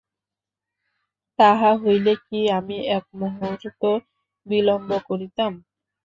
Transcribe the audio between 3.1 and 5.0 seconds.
মুহূর্ত বিলম্ব